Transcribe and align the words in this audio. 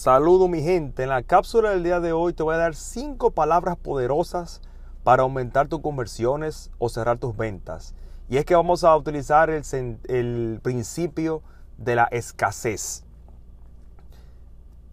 Saludo 0.00 0.48
mi 0.48 0.62
gente. 0.62 1.02
En 1.02 1.10
la 1.10 1.22
cápsula 1.22 1.72
del 1.72 1.82
día 1.82 2.00
de 2.00 2.14
hoy 2.14 2.32
te 2.32 2.42
voy 2.42 2.54
a 2.54 2.56
dar 2.56 2.74
cinco 2.74 3.32
palabras 3.32 3.76
poderosas 3.76 4.62
para 5.04 5.24
aumentar 5.24 5.68
tus 5.68 5.82
conversiones 5.82 6.70
o 6.78 6.88
cerrar 6.88 7.18
tus 7.18 7.36
ventas. 7.36 7.94
Y 8.30 8.38
es 8.38 8.46
que 8.46 8.54
vamos 8.54 8.82
a 8.82 8.96
utilizar 8.96 9.50
el, 9.50 9.62
el 10.08 10.58
principio 10.62 11.42
de 11.76 11.96
la 11.96 12.04
escasez. 12.04 13.04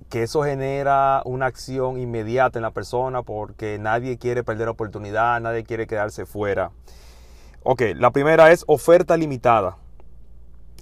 Que 0.09 0.23
eso 0.23 0.43
genera 0.43 1.21
una 1.23 1.45
acción 1.45 1.97
inmediata 1.97 2.59
en 2.59 2.63
la 2.63 2.71
persona 2.71 3.23
porque 3.23 3.79
nadie 3.79 4.17
quiere 4.17 4.43
perder 4.43 4.67
oportunidad, 4.67 5.39
nadie 5.39 5.63
quiere 5.63 5.87
quedarse 5.87 6.25
fuera. 6.25 6.71
Ok, 7.63 7.81
la 7.95 8.11
primera 8.11 8.51
es 8.51 8.65
oferta 8.67 9.15
limitada. 9.15 9.77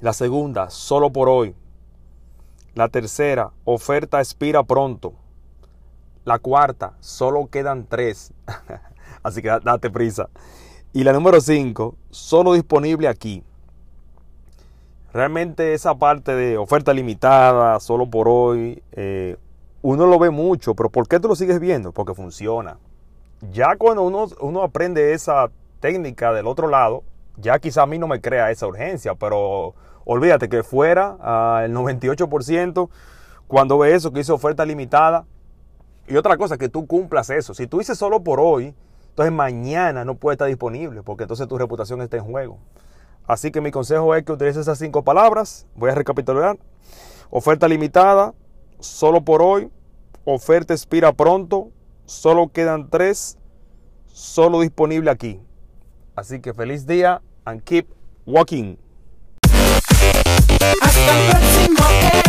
La 0.02 0.13
segunda, 0.13 0.71
solo 0.71 1.11
por 1.11 1.30
hoy. 1.30 1.55
La 2.75 2.89
tercera, 2.89 3.52
oferta 3.63 4.20
expira 4.20 4.61
pronto. 4.63 5.13
La 6.25 6.39
cuarta, 6.39 6.97
solo 6.99 7.47
quedan 7.47 7.85
tres. 7.88 8.33
Así 9.23 9.41
que 9.41 9.47
date 9.47 9.89
prisa. 9.89 10.29
Y 10.91 11.05
la 11.05 11.13
número 11.13 11.39
cinco, 11.39 11.95
solo 12.09 12.52
disponible 12.52 13.07
aquí. 13.07 13.43
Realmente 15.13 15.73
esa 15.73 15.95
parte 15.95 16.35
de 16.35 16.57
oferta 16.57 16.93
limitada, 16.93 17.80
solo 17.80 18.09
por 18.09 18.27
hoy, 18.27 18.83
eh, 18.91 19.38
uno 19.81 20.05
lo 20.05 20.19
ve 20.19 20.30
mucho, 20.30 20.75
pero 20.75 20.89
¿por 20.89 21.07
qué 21.07 21.22
tú 21.22 21.30
lo 21.30 21.35
sigues 21.38 21.61
viendo? 21.61 21.94
Porque 21.94 22.13
funciona. 22.13 22.78
Ya 23.53 23.78
cuando 23.78 24.03
uno, 24.03 24.28
uno 24.41 24.63
aprende 24.63 25.13
esa 25.13 25.50
técnica 25.80 26.33
del 26.33 26.45
otro 26.45 26.67
lado, 26.67 27.03
ya 27.38 27.57
quizá 27.59 27.83
a 27.83 27.85
mí 27.85 27.97
no 27.97 28.07
me 28.07 28.19
crea 28.19 28.52
esa 28.52 28.67
urgencia, 28.67 29.16
pero 29.16 29.75
olvídate 30.06 30.48
que 30.48 30.64
fuera 30.64 31.17
ah, 31.20 31.64
el 31.66 31.73
98% 31.73 32.89
cuando 33.48 33.78
ve 33.78 33.94
eso, 33.94 34.12
que 34.12 34.22
hice 34.22 34.31
oferta 34.31 34.66
limitada. 34.66 35.25
Y 36.08 36.16
otra 36.17 36.38
cosa, 36.38 36.58
que 36.58 36.70
tú 36.70 36.88
cumplas 36.88 37.30
eso. 37.30 37.53
Si 37.53 37.67
tú 37.67 37.80
dices 37.80 37.97
solo 37.97 38.23
por 38.23 38.39
hoy, 38.39 38.73
entonces 39.09 39.34
mañana 39.34 40.06
no 40.06 40.16
puede 40.16 40.36
estar 40.36 40.47
disponible, 40.47 41.03
porque 41.03 41.23
entonces 41.23 41.47
tu 41.47 41.58
reputación 41.58 42.02
está 42.02 42.17
en 42.17 42.25
juego. 42.25 42.59
Así 43.28 43.52
que 43.52 43.62
mi 43.62 43.72
consejo 43.72 44.14
es 44.14 44.23
que 44.23 44.31
utilices 44.31 44.62
esas 44.62 44.78
cinco 44.78 45.03
palabras. 45.03 45.66
Voy 45.75 45.89
a 45.89 45.95
recapitular. 45.95 46.58
Oferta 47.30 47.67
limitada, 47.67 48.34
solo 48.80 49.22
por 49.22 49.42
hoy. 49.42 49.72
Oferta 50.25 50.73
expira 50.73 51.14
pronto, 51.14 51.69
solo 52.06 52.50
quedan 52.52 52.90
tres, 52.90 53.38
solo 54.08 54.62
disponible 54.62 55.12
aquí. 55.12 55.40
Así 56.16 56.40
que 56.40 56.53
feliz 56.53 56.88
día 56.88 57.22
and 57.45 57.62
keep 57.62 57.88
walking. 58.25 58.78
Hasta 60.81 61.17
el 61.19 61.30
próximo. 61.30 62.25